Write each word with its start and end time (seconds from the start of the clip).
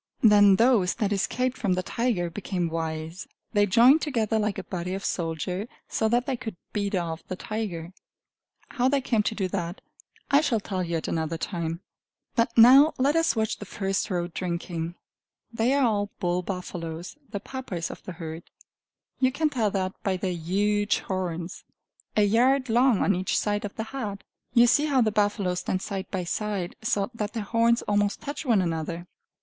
Then 0.23 0.55
those 0.55 0.95
that 0.95 1.13
escaped 1.13 1.59
from 1.59 1.73
the 1.73 1.83
tiger 1.83 2.31
became 2.31 2.69
wise; 2.69 3.27
they 3.53 3.67
joined 3.67 4.01
together 4.01 4.39
like 4.39 4.57
a 4.57 4.63
body 4.63 4.95
of 4.95 5.05
soldiers, 5.05 5.67
so 5.87 6.09
that 6.09 6.25
they 6.25 6.35
could 6.35 6.55
beat 6.73 6.95
off 6.95 7.21
the 7.27 7.35
tiger. 7.35 7.93
How 8.69 8.87
they 8.89 8.99
came 8.99 9.21
to 9.21 9.35
do 9.35 9.47
that, 9.49 9.79
I 10.31 10.41
shall 10.41 10.59
tell 10.59 10.83
you 10.83 10.97
at 10.97 11.07
another 11.07 11.37
time. 11.37 11.81
But 12.35 12.57
now 12.57 12.95
let 12.97 13.15
us 13.15 13.35
watch 13.35 13.57
the 13.59 13.65
first 13.65 14.09
row 14.09 14.25
drinking. 14.25 14.95
They 15.53 15.71
are 15.73 15.85
all 15.85 16.09
bull 16.19 16.41
buffaloes, 16.41 17.15
the 17.29 17.39
Papas 17.39 17.91
of 17.91 18.01
the 18.01 18.13
herd; 18.13 18.41
you 19.19 19.31
can 19.31 19.51
tell 19.51 19.69
that 19.69 19.93
by 20.01 20.17
their 20.17 20.33
huge 20.33 21.01
horns, 21.01 21.63
a 22.17 22.23
yard 22.23 22.69
long 22.69 23.03
on 23.03 23.13
each 23.13 23.37
side 23.37 23.65
of 23.65 23.75
the 23.75 23.83
head. 23.83 24.23
You 24.55 24.65
see 24.65 24.85
how 24.85 25.01
the 25.01 25.11
buffaloes 25.11 25.59
stand 25.59 25.83
side 25.83 26.09
by 26.09 26.23
side, 26.23 26.75
so 26.81 27.11
that 27.13 27.33
their 27.33 27.43
horns 27.43 27.83
almost 27.83 28.19
touch 28.19 28.47
one 28.47 28.63
another. 28.63 29.05